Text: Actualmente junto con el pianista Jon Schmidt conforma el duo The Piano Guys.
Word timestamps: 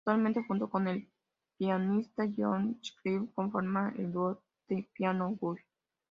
Actualmente 0.03 0.43
junto 0.47 0.67
con 0.67 0.87
el 0.87 1.07
pianista 1.59 2.23
Jon 2.35 2.79
Schmidt 2.83 3.31
conforma 3.35 3.93
el 3.99 4.11
duo 4.11 4.41
The 4.67 4.89
Piano 4.95 5.37
Guys. 5.39 5.61